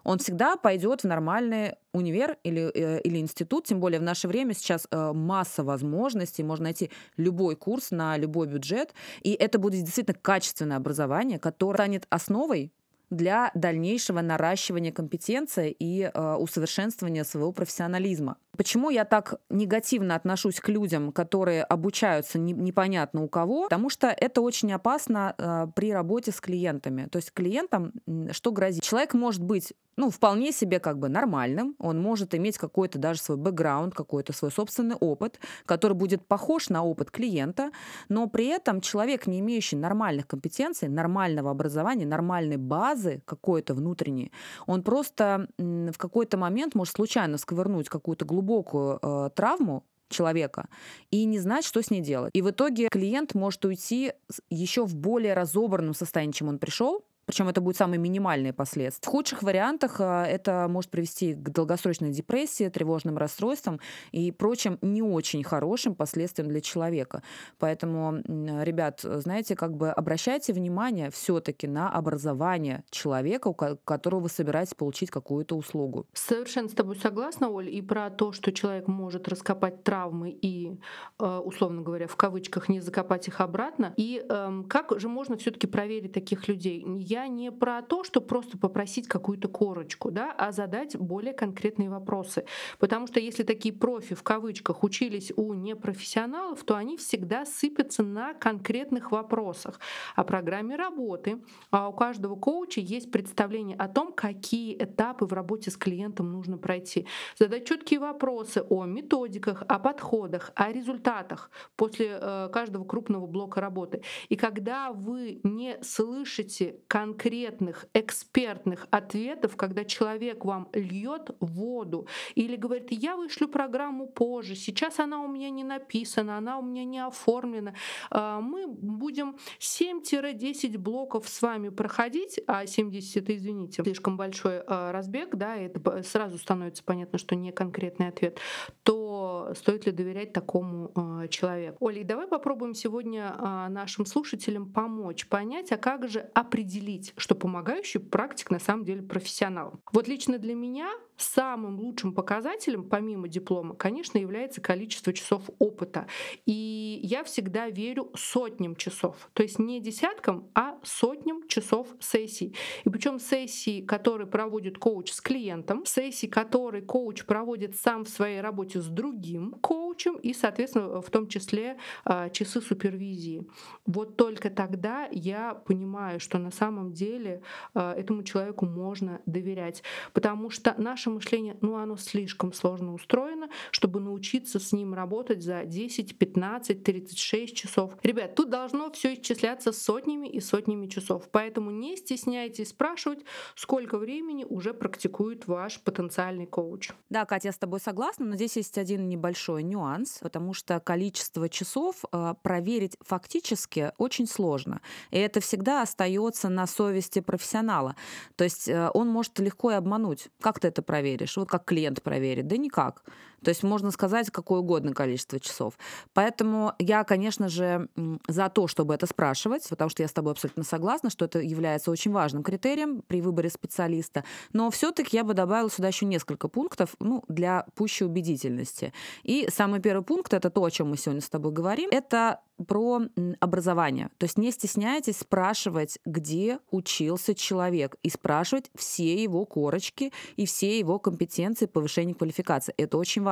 Он 0.04 0.18
всегда 0.18 0.56
пойдет 0.56 1.02
в 1.02 1.06
нормальный 1.06 1.75
универ 1.92 2.38
или, 2.42 2.70
э, 2.75 3.00
или 3.00 3.18
институт, 3.18 3.66
тем 3.66 3.80
более 3.80 4.00
в 4.00 4.02
наше 4.02 4.28
время 4.28 4.54
сейчас 4.54 4.87
э, 4.90 5.12
масса 5.12 5.64
возможностей, 5.64 6.42
можно 6.42 6.64
найти 6.64 6.90
любой 7.16 7.56
курс 7.56 7.90
на 7.90 8.16
любой 8.16 8.46
бюджет, 8.46 8.94
и 9.20 9.32
это 9.32 9.58
будет 9.58 9.84
действительно 9.84 10.18
качественное 10.20 10.78
образование, 10.78 11.38
которое 11.38 11.76
станет 11.76 12.06
основой 12.10 12.72
для 13.11 13.50
дальнейшего 13.55 14.21
наращивания 14.21 14.93
компетенции 14.93 15.75
и 15.79 16.11
э, 16.12 16.35
усовершенствования 16.35 17.25
своего 17.25 17.53
профессионализма. 17.53 18.37
Почему 18.57 18.91
я 18.91 19.05
так 19.05 19.41
негативно 19.50 20.15
отношусь 20.15 20.61
к 20.61 20.69
людям, 20.69 21.12
которые 21.12 21.62
обучаются 21.62 22.38
не, 22.38 22.53
непонятно 22.53 23.23
у 23.23 23.29
кого? 23.29 23.65
Потому 23.65 23.88
что 23.88 24.09
это 24.09 24.41
очень 24.41 24.73
опасно 24.73 25.35
э, 25.38 25.67
при 25.75 25.93
работе 25.93 26.33
с 26.33 26.41
клиентами. 26.41 27.09
То 27.11 27.17
есть 27.17 27.33
клиентам 27.33 27.93
что 28.33 28.53
грозит? 28.53 28.83
Человек 28.83 29.15
может 29.15 29.43
быть 29.43 29.73
ну, 29.99 30.11
вполне 30.11 30.52
себе 30.52 30.78
как 30.78 30.99
бы 30.99 31.09
нормальным, 31.09 31.75
он 31.81 32.00
может 32.00 32.33
иметь 32.33 32.57
какой-то 32.57 32.99
даже 33.00 33.21
свой 33.21 33.37
бэкграунд, 33.37 33.95
какой-то 33.95 34.33
свой 34.33 34.52
собственный 34.52 34.95
опыт, 34.95 35.40
который 35.67 35.95
будет 35.95 36.25
похож 36.25 36.69
на 36.69 36.85
опыт 36.85 37.11
клиента, 37.11 37.73
но 38.09 38.28
при 38.28 38.47
этом 38.47 38.81
человек, 38.81 39.26
не 39.26 39.40
имеющий 39.40 39.75
нормальных 39.75 40.28
компетенций, 40.28 40.88
нормального 40.88 41.50
образования, 41.50 42.07
нормальной 42.07 42.59
базы 42.59 43.23
какой-то 43.25 43.75
внутренней, 43.75 44.31
он 44.69 44.85
просто 44.85 45.49
в 45.59 45.99
какой-то 45.99 46.37
момент 46.37 46.76
может 46.76 46.95
случайно 46.95 47.37
сковырнуть 47.37 47.88
какую-то 47.88 48.25
глубокую 48.25 49.00
э, 49.02 49.31
травму, 49.35 49.83
человека 50.09 50.69
и 51.11 51.25
не 51.25 51.38
знать, 51.38 51.64
что 51.64 51.83
с 51.83 51.90
ней 51.90 52.00
делать. 52.00 52.31
И 52.35 52.40
в 52.40 52.50
итоге 52.50 52.88
клиент 52.88 53.35
может 53.35 53.64
уйти 53.64 54.12
еще 54.49 54.87
в 54.87 54.95
более 54.95 55.35
разобранном 55.35 55.93
состоянии, 55.93 56.33
чем 56.33 56.49
он 56.49 56.59
пришел, 56.59 57.05
причем 57.28 57.47
это 57.49 57.61
будут 57.61 57.76
самые 57.76 57.99
минимальные 57.99 58.54
последствия. 58.54 59.06
В 59.06 59.11
худших 59.11 59.42
вариантах 59.42 59.97
а, 60.00 60.25
это 60.25 60.66
может 60.66 60.90
привести 60.90 61.35
к 61.35 61.50
долгосрочной 61.50 62.11
депрессии, 62.11 62.70
тревожным 62.70 63.18
расстройствам 63.18 63.80
и 64.12 64.32
прочим 64.32 64.78
не 64.80 65.02
очень 65.02 65.44
хорошим 65.44 65.94
последствиям 65.94 66.49
для 66.49 66.62
человека. 66.62 67.23
Поэтому, 67.58 68.23
ребят, 68.62 69.00
знаете, 69.02 69.56
как 69.56 69.76
бы 69.76 69.90
обращайте 69.90 70.54
внимание 70.54 71.11
все-таки 71.11 71.66
на 71.66 71.90
образование 71.90 72.82
человека, 72.88 73.49
у 73.49 73.54
которого 73.54 74.20
вы 74.20 74.28
собираетесь 74.30 74.73
получить 74.73 75.11
какую-то 75.11 75.54
услугу. 75.54 76.06
Совершенно 76.14 76.70
с 76.70 76.73
тобой 76.73 76.97
согласна, 76.97 77.50
Оль, 77.50 77.68
и 77.68 77.82
про 77.82 78.08
то, 78.08 78.32
что 78.32 78.52
человек 78.52 78.88
может 78.88 79.28
раскопать 79.28 79.85
травмы 79.85 80.30
и, 80.30 80.78
э, 81.18 81.40
условно 81.44 81.82
говоря, 81.82 82.06
в 82.06 82.16
кавычках 82.16 82.70
не 82.70 82.80
закопать 82.80 83.28
их 83.28 83.42
обратно. 83.42 83.92
И 83.99 84.25
эм, 84.26 84.64
как 84.64 84.99
же 84.99 85.08
можно 85.08 85.37
все-таки 85.37 85.66
проверить 85.66 86.12
таких 86.12 86.49
людей? 86.49 86.82
Я 86.97 87.17
я 87.18 87.28
не 87.28 87.50
про 87.50 87.82
то, 87.82 88.04
что 88.04 88.20
просто 88.20 88.58
попросить 88.58 89.08
какую-то 89.08 89.48
корочку, 89.48 90.10
да, 90.10 90.32
а 90.38 90.52
задать 90.52 90.96
более 90.96 91.34
конкретные 91.34 91.90
вопросы. 91.90 92.44
Потому 92.78 93.06
что 93.06 93.18
если 93.18 93.42
такие 93.42 93.75
профи 93.75 94.14
в 94.14 94.22
кавычках 94.22 94.84
учились 94.84 95.32
у 95.37 95.52
непрофессионалов, 95.54 96.62
то 96.64 96.76
они 96.76 96.96
всегда 96.96 97.44
сыпятся 97.44 98.02
на 98.02 98.34
конкретных 98.34 99.10
вопросах 99.10 99.80
о 100.14 100.25
программе 100.25 100.76
работы. 100.76 101.40
А 101.70 101.88
у 101.88 101.92
каждого 101.92 102.37
коуча 102.37 102.80
есть 102.80 103.10
представление 103.10 103.76
о 103.76 103.88
том, 103.88 104.12
какие 104.12 104.76
этапы 104.76 105.26
в 105.26 105.32
работе 105.32 105.70
с 105.70 105.76
клиентом 105.76 106.30
нужно 106.32 106.56
пройти. 106.56 107.06
Задать 107.37 107.66
четкие 107.66 107.98
вопросы 107.98 108.64
о 108.68 108.84
методиках, 108.84 109.62
о 109.66 109.78
подходах, 109.78 110.52
о 110.54 110.70
результатах 110.72 111.50
после 111.76 112.18
э, 112.20 112.48
каждого 112.52 112.84
крупного 112.84 113.26
блока 113.26 113.60
работы. 113.60 114.02
И 114.28 114.37
когда 114.37 114.92
вы 114.92 115.40
не 115.42 115.78
слышите 115.82 116.76
конкретно 116.87 117.08
конкретных 117.09 117.87
экспертных 117.95 118.87
ответов, 118.91 119.57
когда 119.57 119.85
человек 119.85 120.45
вам 120.45 120.69
льет 120.75 121.31
воду 121.41 122.07
или 122.35 122.57
говорит, 122.57 122.88
я 122.91 123.17
вышлю 123.17 123.49
программу 123.49 124.07
позже, 124.07 124.55
сейчас 124.55 124.99
она 124.99 125.23
у 125.23 125.29
меня 125.29 125.49
не 125.49 125.65
написана, 125.65 126.37
она 126.37 126.59
у 126.59 126.62
меня 126.62 126.85
не 126.85 126.99
оформлена, 126.99 127.75
а, 128.11 128.41
мы 128.41 128.67
будем 128.67 129.37
7-10 129.59 130.77
блоков 130.77 131.29
с 131.29 131.41
вами 131.41 131.71
проходить, 131.71 132.41
а 132.47 132.67
70 132.67 133.17
это, 133.17 133.35
извините, 133.35 133.83
слишком 133.83 134.19
большой 134.19 134.61
а, 134.67 134.93
разбег, 134.93 135.35
да, 135.35 135.57
это 135.57 136.03
сразу 136.03 136.37
становится 136.37 136.85
понятно, 136.85 137.19
что 137.19 137.35
не 137.37 137.53
конкретный 137.53 138.09
ответ, 138.09 138.38
то 138.83 139.08
стоит 139.54 139.87
ли 139.87 139.92
доверять 139.92 140.33
такому 140.33 140.92
а, 140.95 141.28
человеку? 141.28 141.76
Оля, 141.80 142.04
давай 142.04 142.26
попробуем 142.26 142.75
сегодня 142.75 143.35
нашим 143.68 144.07
слушателям 144.07 144.73
помочь 144.73 145.26
понять, 145.26 145.73
а 145.73 145.76
как 145.76 146.09
же 146.09 146.21
определить 146.35 147.12
что 147.16 147.35
помогающий 147.35 148.00
практик 148.00 148.50
на 148.50 148.59
самом 148.59 148.85
деле 148.85 149.02
профессионал. 149.02 149.75
Вот 149.92 150.09
лично 150.09 150.38
для 150.38 150.54
меня 150.54 150.90
самым 151.18 151.78
лучшим 151.80 152.12
показателем, 152.12 152.88
помимо 152.88 153.28
диплома, 153.28 153.75
конечно, 153.75 154.18
является 154.18 154.60
количество 154.60 155.12
часов 155.12 155.42
опыта. 155.58 156.06
И 156.46 157.00
я 157.02 157.25
всегда 157.25 157.68
верю 157.68 158.10
сотням 158.14 158.76
часов. 158.76 159.30
То 159.32 159.42
есть 159.42 159.58
не 159.58 159.80
десяткам, 159.80 160.48
а 160.54 160.78
сотням 160.82 161.46
часов 161.48 161.88
сессий. 162.00 162.54
И 162.84 162.90
причем 162.90 163.18
сессии, 163.18 163.82
которые 163.82 164.26
проводит 164.26 164.78
коуч 164.78 165.12
с 165.12 165.20
клиентом, 165.20 165.84
сессии, 165.84 166.26
которые 166.26 166.82
коуч 166.82 167.25
проводит 167.25 167.76
сам 167.76 168.04
в 168.04 168.08
своей 168.08 168.40
работе 168.40 168.80
с 168.80 168.87
другим 168.87 169.52
коучем 169.60 170.16
и, 170.16 170.32
соответственно, 170.32 171.00
в 171.00 171.10
том 171.10 171.28
числе 171.28 171.78
а, 172.04 172.30
часы 172.30 172.60
супервизии. 172.60 173.46
Вот 173.87 174.16
только 174.16 174.50
тогда 174.50 175.08
я 175.10 175.54
понимаю, 175.54 176.20
что 176.20 176.38
на 176.38 176.50
самом 176.50 176.92
деле 176.92 177.42
а, 177.75 177.94
этому 177.94 178.22
человеку 178.22 178.66
можно 178.66 179.20
доверять. 179.26 179.82
Потому 180.12 180.50
что 180.50 180.75
наше 180.78 181.08
наше 181.09 181.11
мышление, 181.11 181.57
ну, 181.61 181.77
оно 181.77 181.97
слишком 181.97 182.53
сложно 182.53 182.95
устроено, 182.95 183.49
чтобы 183.71 184.00
научиться 184.00 184.61
с 184.61 184.73
ним 184.73 184.95
работать 184.95 185.43
за 185.43 185.65
10, 185.65 186.19
15, 186.19 186.85
36 186.85 187.57
часов. 187.57 187.97
Ребят, 188.03 188.35
тут 188.35 188.50
должно 188.50 188.91
все 188.91 189.15
исчисляться 189.15 189.73
сотнями 189.73 190.29
и 190.29 190.41
сотнями 190.41 190.87
часов. 190.87 191.29
Поэтому 191.31 191.71
не 191.71 191.97
стесняйтесь 191.97 192.71
спрашивать, 192.71 193.21
сколько 193.55 193.99
времени 193.99 194.45
уже 194.45 194.75
практикует 194.75 195.47
ваш 195.47 195.81
потенциальный 195.81 196.47
коуч. 196.47 196.91
Да, 197.11 197.25
Катя, 197.25 197.49
я 197.49 197.53
с 197.53 197.59
тобой 197.59 197.81
согласна, 197.81 198.27
но 198.27 198.35
здесь 198.35 198.57
есть 198.57 198.79
один 198.79 199.09
небольшой 199.09 199.62
нюанс, 199.62 200.19
потому 200.23 200.55
что 200.55 200.81
количество 200.81 201.49
часов 201.49 202.05
э, 202.12 202.35
проверить 202.43 202.97
фактически 203.00 203.93
очень 203.99 204.27
сложно. 204.27 204.81
И 205.11 205.19
это 205.19 205.41
всегда 205.41 205.83
остается 205.83 206.49
на 206.49 206.67
совести 206.67 207.21
профессионала. 207.21 207.97
То 208.37 208.45
есть 208.45 208.69
э, 208.69 208.91
он 208.95 209.09
может 209.09 209.38
легко 209.38 209.71
и 209.71 209.75
обмануть. 209.75 210.29
Как 210.41 210.61
ты 210.61 210.69
это 210.69 210.83
проверишь? 210.83 210.98
Проверишь? 210.99 211.37
Вот 211.37 211.49
как 211.49 211.64
клиент 211.64 212.02
проверит? 212.02 212.47
Да 212.47 212.57
никак. 212.57 213.02
То 213.42 213.50
есть 213.50 213.62
можно 213.62 213.90
сказать 213.90 214.30
какое 214.30 214.61
угодно 214.61 214.92
количество 214.92 215.40
часов. 215.40 215.75
Поэтому 216.12 216.73
я, 216.78 217.04
конечно 217.04 217.49
же, 217.49 217.88
за 218.26 218.49
то, 218.49 218.66
чтобы 218.66 218.95
это 218.95 219.07
спрашивать, 219.07 219.68
потому 219.68 219.90
что 219.90 220.02
я 220.02 220.09
с 220.09 220.12
тобой 220.12 220.33
абсолютно 220.33 220.64
согласна, 220.64 221.11
что 221.11 221.25
это 221.25 221.40
является 221.40 221.90
очень 221.90 222.12
важным 222.12 222.42
критерием 222.42 223.02
при 223.02 223.21
выборе 223.21 223.50
специалиста. 223.50 224.25
Но 224.52 224.71
все-таки 224.71 225.16
я 225.16 225.25
бы 225.25 225.35
добавила 225.35 225.71
сюда 225.71 225.88
еще 225.88 226.07
несколько 226.07 226.49
пунктов 226.49 226.95
ну, 227.00 227.25
для 227.28 227.66
пущей 227.75 228.07
убедительности. 228.07 228.92
И 229.23 229.49
самый 229.52 229.80
первый 229.80 230.04
пункт 230.04 230.33
это 230.35 230.50
то, 230.50 230.64
о 230.64 230.71
чем 230.71 230.90
мы 230.90 230.97
сегодня 230.97 231.21
с 231.21 231.28
тобой 231.28 231.52
говорим. 231.52 231.88
Это 231.90 232.40
про 232.66 233.02
образование. 233.40 234.11
То 234.18 234.25
есть 234.25 234.37
не 234.37 234.50
стесняйтесь 234.50 235.18
спрашивать, 235.18 235.99
где 236.04 236.59
учился 236.71 237.35
человек, 237.35 237.97
и 238.02 238.11
спрашивать 238.11 238.71
все 238.75 239.23
его 239.23 239.45
корочки 239.45 240.12
и 240.37 240.47
все 240.47 240.78
его 240.78 240.99
компетенции 240.99 241.66
повышения 241.66 242.14
квалификации. 242.14 242.75
Это 242.76 242.99
очень 242.99 243.23
важно, 243.23 243.27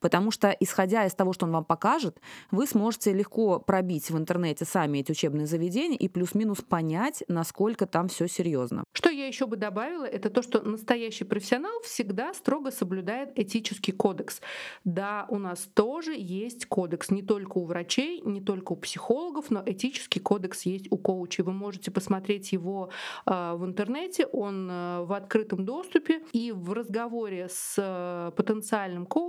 потому 0.00 0.30
что, 0.30 0.50
исходя 0.60 1.04
из 1.06 1.14
того, 1.14 1.32
что 1.32 1.46
он 1.46 1.52
вам 1.52 1.64
покажет, 1.64 2.20
вы 2.50 2.66
сможете 2.66 3.12
легко 3.12 3.58
пробить 3.58 4.10
в 4.10 4.16
интернете 4.16 4.64
сами 4.64 4.98
эти 4.98 5.12
учебные 5.12 5.46
заведения 5.46 5.96
и 5.96 6.08
плюс-минус 6.08 6.62
понять, 6.62 7.22
насколько 7.28 7.86
там 7.86 8.08
все 8.08 8.28
серьезно. 8.28 8.84
Что 8.92 9.10
я 9.10 9.26
еще 9.26 9.46
бы 9.46 9.56
добавила, 9.56 10.04
это 10.04 10.30
то, 10.30 10.42
что 10.42 10.62
настоящий 10.62 11.24
профессионал 11.24 11.80
всегда 11.82 12.32
строго 12.34 12.70
соблюдает 12.70 13.38
этический 13.38 13.92
кодекс. 13.92 14.40
Да, 14.84 15.26
у 15.28 15.38
нас 15.38 15.68
тоже 15.74 16.14
есть 16.16 16.66
кодекс, 16.66 17.10
не 17.10 17.22
только 17.22 17.58
у 17.58 17.64
врачей, 17.64 18.20
не 18.22 18.40
только 18.40 18.72
у 18.72 18.76
психологов, 18.76 19.50
но 19.50 19.62
этический 19.64 20.20
кодекс 20.20 20.62
есть 20.62 20.86
у 20.90 20.96
коучей. 20.96 21.44
Вы 21.44 21.52
можете 21.52 21.90
посмотреть 21.90 22.52
его 22.52 22.90
а, 23.24 23.56
в 23.56 23.64
интернете, 23.64 24.26
он 24.26 24.68
а, 24.70 25.04
в 25.04 25.12
открытом 25.12 25.64
доступе, 25.64 26.22
и 26.32 26.52
в 26.52 26.72
разговоре 26.72 27.48
с 27.50 27.76
а, 27.78 28.30
потенциальным 28.32 29.06
коучем 29.06 29.25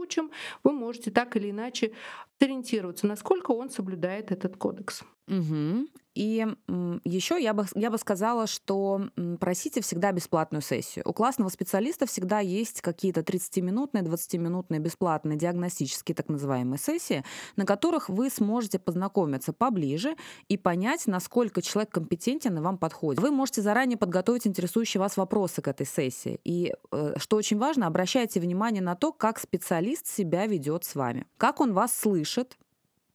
вы 0.63 0.71
можете 0.71 1.11
так 1.11 1.35
или 1.35 1.51
иначе 1.51 1.93
сориентироваться, 2.39 3.07
насколько 3.07 3.51
он 3.51 3.69
соблюдает 3.69 4.31
этот 4.31 4.57
кодекс. 4.57 5.03
Угу. 5.27 5.87
И 6.17 6.47
еще 7.05 7.39
я 7.39 7.53
бы, 7.53 7.67
я 7.75 7.91
бы 7.91 7.99
сказала, 7.99 8.47
что 8.47 9.01
просите 9.39 9.81
всегда 9.81 10.11
бесплатную 10.11 10.63
сессию. 10.63 11.07
У 11.07 11.13
классного 11.13 11.49
специалиста 11.49 12.07
всегда 12.07 12.39
есть 12.39 12.81
какие-то 12.81 13.19
30-минутные, 13.21 14.03
20-минутные 14.03 14.79
бесплатные 14.79 15.37
диагностические 15.37 16.15
так 16.15 16.27
называемые 16.27 16.79
сессии, 16.79 17.23
на 17.55 17.65
которых 17.65 18.09
вы 18.09 18.31
сможете 18.31 18.79
познакомиться 18.79 19.53
поближе 19.53 20.15
и 20.47 20.57
понять, 20.57 21.05
насколько 21.05 21.61
человек 21.61 21.91
компетентен 21.91 22.57
и 22.57 22.61
вам 22.61 22.79
подходит. 22.79 23.21
Вы 23.21 23.29
можете 23.29 23.61
заранее 23.61 23.97
подготовить 23.97 24.47
интересующие 24.47 24.99
вас 24.99 25.17
вопросы 25.17 25.61
к 25.61 25.67
этой 25.67 25.85
сессии. 25.85 26.39
И, 26.43 26.73
э, 26.91 27.13
что 27.17 27.37
очень 27.37 27.59
важно, 27.59 27.85
обращайте 27.85 28.39
внимание 28.39 28.81
на 28.81 28.95
то, 28.95 29.11
как 29.11 29.37
специалист 29.37 30.07
себя 30.07 30.47
ведет 30.47 30.83
с 30.83 30.95
вами. 30.95 31.27
Как 31.37 31.61
он 31.61 31.73
вас 31.73 31.95
слышит, 31.95 32.57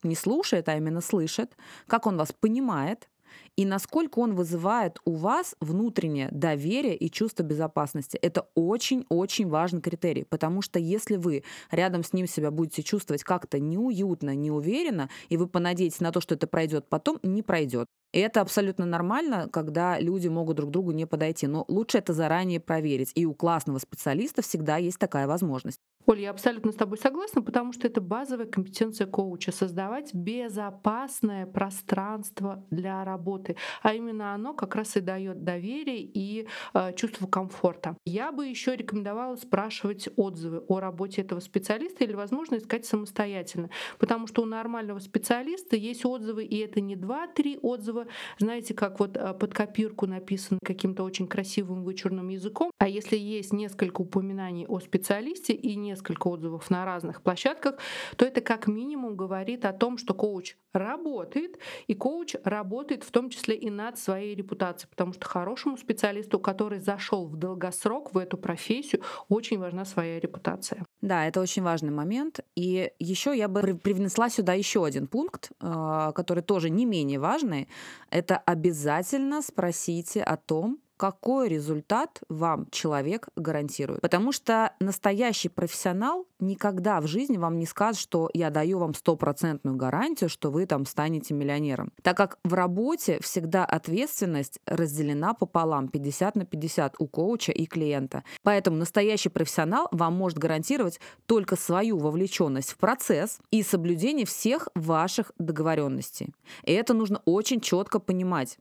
не 0.05 0.15
слушает, 0.15 0.69
а 0.69 0.77
именно 0.77 1.01
слышит, 1.01 1.57
как 1.87 2.07
он 2.07 2.17
вас 2.17 2.33
понимает, 2.33 3.09
и 3.57 3.65
насколько 3.65 4.19
он 4.19 4.35
вызывает 4.35 4.99
у 5.05 5.13
вас 5.13 5.55
внутреннее 5.61 6.29
доверие 6.31 6.97
и 6.97 7.11
чувство 7.11 7.43
безопасности. 7.43 8.17
Это 8.17 8.49
очень-очень 8.55 9.49
важный 9.49 9.81
критерий, 9.81 10.25
потому 10.25 10.63
что 10.63 10.79
если 10.79 11.17
вы 11.17 11.45
рядом 11.71 12.03
с 12.03 12.13
ним 12.13 12.27
себя 12.27 12.51
будете 12.51 12.83
чувствовать 12.83 13.23
как-то 13.23 13.59
неуютно, 13.59 14.35
неуверенно, 14.35 15.09
и 15.29 15.37
вы 15.37 15.47
понадеетесь 15.49 16.01
на 16.01 16.13
то, 16.13 16.21
что 16.21 16.35
это 16.35 16.47
пройдет 16.47 16.89
потом, 16.89 17.19
не 17.23 17.43
пройдет. 17.43 17.87
И 18.13 18.19
это 18.19 18.43
абсолютно 18.43 18.85
нормально, 18.85 19.49
когда 19.51 19.99
люди 19.99 20.29
могут 20.29 20.57
друг 20.57 20.69
к 20.69 20.73
другу 20.73 20.93
не 20.93 21.07
подойти. 21.07 21.47
Но 21.47 21.65
лучше 21.69 21.99
это 21.99 22.13
заранее 22.13 22.61
проверить. 22.61 23.11
И 23.15 23.25
у 23.25 23.35
классного 23.35 23.79
специалиста 23.79 24.43
всегда 24.43 24.77
есть 24.77 24.99
такая 24.99 25.27
возможность. 25.27 25.79
Оль, 26.05 26.21
я 26.21 26.31
абсолютно 26.31 26.73
с 26.73 26.75
тобой 26.75 26.99
согласна, 26.99 27.43
потому 27.43 27.73
что 27.73 27.87
это 27.87 28.01
базовая 28.01 28.47
компетенция 28.47 29.07
коуча— 29.07 29.53
создавать 29.53 30.13
безопасное 30.13 31.47
пространство 31.47 32.65
для 32.71 33.05
работы. 33.05 33.57
А 33.83 33.95
именно 33.95 34.35
оно 34.35 34.53
как 34.53 34.75
раз 34.75 34.97
и 34.97 35.01
дает 35.01 35.45
доверие 35.45 36.01
и 36.01 36.49
э, 36.75 36.93
чувство 36.95 37.29
комфорта. 37.29 37.97
Я 38.05 38.33
бы 38.33 38.47
еще 38.47 38.75
рекомендовала 38.75 39.37
спрашивать 39.37 40.09
отзывы 40.17 40.65
о 40.67 40.81
работе 40.81 41.23
этого 41.23 41.39
специалиста 41.39 42.03
или, 42.03 42.15
возможно, 42.15 42.57
искать 42.57 42.85
самостоятельно. 42.85 43.71
Потому 43.99 44.27
что 44.27 44.43
у 44.43 44.47
нормального 44.47 44.99
специалиста 44.99 45.77
есть 45.77 46.05
отзывы, 46.05 46.45
и 46.45 46.59
это 46.59 46.81
не 46.81 46.97
2-3 46.97 47.61
отзыва, 47.63 48.07
знаете, 48.39 48.75
как 48.75 48.99
вот 48.99 49.17
э, 49.17 49.35
под 49.35 49.55
копирку 49.55 50.07
написано 50.07 50.59
каким-то 50.65 51.05
очень 51.05 51.29
красивым 51.29 51.85
вычурным 51.85 52.29
языком. 52.29 52.73
А 52.79 52.89
если 52.89 53.17
есть 53.17 53.53
несколько 53.53 54.01
упоминаний 54.01 54.67
о 54.67 54.81
специалисте 54.81 55.53
и 55.53 55.77
не 55.77 55.92
несколько 55.93 56.29
отзывов 56.29 56.71
на 56.71 56.85
разных 56.85 57.23
площадках, 57.23 57.77
то 58.17 58.25
это 58.25 58.41
как 58.41 58.67
минимум 58.67 59.17
говорит 59.17 59.65
о 59.65 59.73
том, 59.73 59.99
что 59.99 60.15
коуч 60.15 60.57
работает, 60.73 61.59
и 61.87 61.95
коуч 61.95 62.35
работает 62.45 63.05
в 63.05 63.11
том 63.11 63.29
числе 63.31 63.55
и 63.55 63.71
над 63.71 63.99
своей 63.99 64.35
репутацией, 64.35 64.89
потому 64.91 65.13
что 65.13 65.27
хорошему 65.27 65.77
специалисту, 65.77 66.39
который 66.41 66.81
зашел 66.81 67.27
в 67.27 67.37
долгосрок 67.37 68.15
в 68.15 68.19
эту 68.19 68.39
профессию, 68.39 69.03
очень 69.29 69.59
важна 69.59 69.85
своя 69.85 70.19
репутация. 70.19 70.85
Да, 71.03 71.27
это 71.27 71.41
очень 71.41 71.63
важный 71.63 71.91
момент. 71.91 72.41
И 72.57 72.93
еще 72.99 73.37
я 73.37 73.49
бы 73.49 73.61
привнесла 73.83 74.31
сюда 74.31 74.55
еще 74.55 74.85
один 74.85 75.07
пункт, 75.07 75.51
а, 75.61 76.13
который 76.13 76.43
тоже 76.43 76.71
не 76.71 76.87
менее 76.87 77.19
важный. 77.19 77.69
Это 78.11 78.39
обязательно 78.39 79.43
спросите 79.43 80.23
о 80.23 80.37
том, 80.37 80.79
какой 81.03 81.49
результат 81.49 82.21
вам 82.29 82.69
человек 82.71 83.27
гарантирует. 83.35 84.03
Потому 84.03 84.31
что 84.31 84.73
настоящий 84.79 85.49
профессионал 85.49 86.29
никогда 86.39 87.01
в 87.01 87.09
жизни 87.09 87.39
вам 87.39 87.59
не 87.59 87.67
скажет, 87.67 88.01
что 88.01 88.31
я 88.35 88.51
даю 88.51 88.79
вам 88.79 88.95
стопроцентную 88.95 89.77
гарантию, 89.77 90.31
что 90.31 90.53
вы 90.53 90.65
там 90.65 90.87
станете 90.87 91.35
миллионером. 91.35 91.93
Так 92.03 92.17
как 92.17 92.39
в 92.45 92.55
работе 92.55 93.19
всегда 93.21 93.65
ответственность 93.65 94.61
разделена 94.65 95.35
пополам, 95.35 95.89
50 95.89 96.37
на 96.37 96.45
50 96.45 96.95
у 97.01 97.09
коуча 97.09 97.51
и 97.51 97.67
клиента. 97.67 98.23
Поэтому 98.45 98.77
настоящий 98.77 99.29
профессионал 99.29 99.89
вам 99.91 100.15
может 100.15 100.39
гарантировать 100.39 101.01
только 101.27 101.57
свою 101.57 101.99
вовлеченность 101.99 102.71
в 102.71 102.77
процесс 102.77 103.41
и 103.51 103.65
соблюдение 103.65 104.25
всех 104.25 104.69
ваших 104.77 105.33
договоренностей. 105.41 106.33
И 106.63 106.73
это 106.73 106.95
нужно 106.95 107.21
очень 107.25 107.61
четко 107.61 107.99
понимать. 107.99 108.57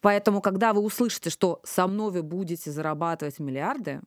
Поэтому, 0.00 0.40
когда 0.40 0.72
вы 0.72 0.80
услышите, 0.80 1.30
что 1.30 1.60
со 1.64 1.86
мной 1.86 2.10
вы 2.10 2.22
будете 2.22 2.70
зарабатывать 2.70 3.38
миллиарды, 3.38 4.00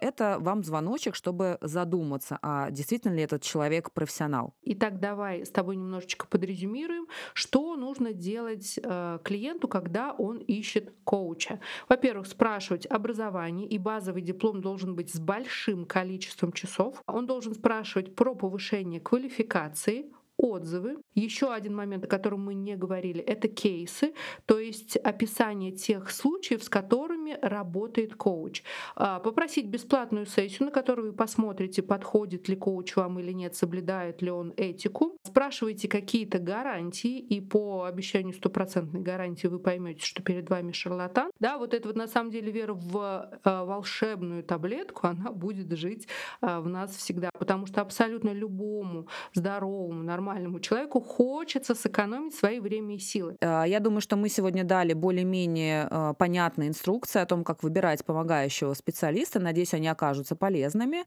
это 0.00 0.38
вам 0.40 0.62
звоночек, 0.62 1.14
чтобы 1.14 1.58
задуматься, 1.60 2.38
а 2.42 2.70
действительно 2.70 3.14
ли 3.14 3.22
этот 3.22 3.42
человек 3.42 3.90
профессионал. 3.90 4.54
Итак, 4.62 5.00
давай 5.00 5.44
с 5.44 5.50
тобой 5.50 5.76
немножечко 5.76 6.26
подрезюмируем, 6.26 7.06
что 7.34 7.76
нужно 7.76 8.12
делать 8.12 8.78
э, 8.82 9.18
клиенту, 9.24 9.68
когда 9.68 10.12
он 10.12 10.38
ищет 10.38 10.94
коуча. 11.04 11.60
Во-первых, 11.88 12.26
спрашивать 12.26 12.86
образование, 12.86 13.66
и 13.66 13.78
базовый 13.78 14.22
диплом 14.22 14.60
должен 14.60 14.94
быть 14.94 15.12
с 15.12 15.18
большим 15.18 15.84
количеством 15.84 16.52
часов. 16.52 17.02
Он 17.06 17.26
должен 17.26 17.54
спрашивать 17.54 18.14
про 18.14 18.34
повышение 18.34 19.00
квалификации, 19.00 20.12
отзывы. 20.38 20.98
Еще 21.14 21.52
один 21.52 21.74
момент, 21.74 22.04
о 22.04 22.08
котором 22.08 22.44
мы 22.44 22.54
не 22.54 22.76
говорили, 22.76 23.20
это 23.20 23.48
кейсы, 23.48 24.12
то 24.44 24.58
есть 24.58 24.96
описание 24.96 25.72
тех 25.72 26.10
случаев, 26.10 26.62
с 26.62 26.68
которыми 26.68 27.38
работает 27.40 28.14
коуч. 28.14 28.62
А, 28.94 29.20
попросить 29.20 29.66
бесплатную 29.66 30.26
сессию, 30.26 30.66
на 30.66 30.72
которую 30.72 31.10
вы 31.10 31.16
посмотрите, 31.16 31.82
подходит 31.82 32.48
ли 32.48 32.56
коуч 32.56 32.96
вам 32.96 33.18
или 33.18 33.32
нет, 33.32 33.54
соблюдает 33.54 34.20
ли 34.20 34.30
он 34.30 34.52
этику. 34.56 35.16
Спрашивайте 35.24 35.88
какие-то 35.88 36.38
гарантии, 36.38 37.18
и 37.18 37.40
по 37.40 37.84
обещанию 37.84 38.34
стопроцентной 38.34 39.00
гарантии 39.00 39.46
вы 39.46 39.58
поймете, 39.58 40.04
что 40.04 40.22
перед 40.22 40.50
вами 40.50 40.72
шарлатан. 40.72 41.30
Да, 41.40 41.58
вот 41.58 41.72
это 41.72 41.88
вот 41.88 41.96
на 41.96 42.08
самом 42.08 42.30
деле 42.30 42.52
вера 42.52 42.74
в 42.74 43.40
а, 43.42 43.64
волшебную 43.64 44.44
таблетку, 44.44 45.06
она 45.06 45.30
будет 45.30 45.72
жить 45.78 46.08
а, 46.40 46.60
в 46.60 46.68
нас 46.68 46.94
всегда, 46.94 47.30
потому 47.38 47.66
что 47.66 47.80
абсолютно 47.80 48.30
любому 48.30 49.08
здоровому, 49.32 50.02
нормальному 50.02 50.25
нормальному 50.26 50.60
человеку 50.60 51.00
хочется 51.00 51.74
сэкономить 51.74 52.34
свои 52.34 52.58
время 52.58 52.96
и 52.96 52.98
силы. 52.98 53.36
А, 53.40 53.64
я 53.64 53.80
думаю, 53.80 54.00
что 54.00 54.16
мы 54.16 54.28
сегодня 54.28 54.64
дали 54.64 54.92
более-менее 54.92 55.86
а, 55.88 56.14
понятные 56.14 56.68
инструкции 56.68 57.20
о 57.20 57.26
том, 57.26 57.44
как 57.44 57.62
выбирать 57.62 58.04
помогающего 58.04 58.74
специалиста. 58.74 59.38
Надеюсь, 59.38 59.74
они 59.74 59.88
окажутся 59.88 60.34
полезными. 60.34 61.04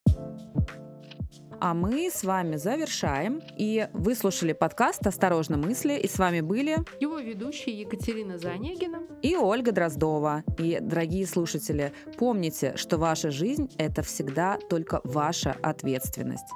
А 1.61 1.73
мы 1.73 2.09
с 2.09 2.23
вами 2.23 2.55
завершаем. 2.55 3.41
И 3.57 3.89
вы 3.91 4.15
слушали 4.15 4.53
подкаст 4.53 5.05
«Осторожно 5.05 5.57
мысли». 5.57 5.99
И 5.99 6.07
с 6.07 6.17
вами 6.17 6.39
были 6.39 6.77
его 7.01 7.19
ведущие 7.19 7.77
Екатерина 7.81 8.37
Занегина 8.37 9.01
и 9.21 9.35
Ольга 9.35 9.73
Дроздова. 9.73 10.45
И, 10.57 10.77
дорогие 10.81 11.27
слушатели, 11.27 11.91
помните, 12.17 12.77
что 12.77 12.97
ваша 12.97 13.29
жизнь– 13.29 13.69
это 13.77 14.01
всегда 14.03 14.57
только 14.69 15.01
ваша 15.03 15.57
ответственность. 15.61 16.47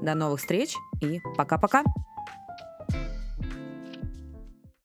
До 0.00 0.14
новых 0.14 0.38
встреч 0.38 0.76
и 1.00 1.18
пока-пока! 1.36 1.82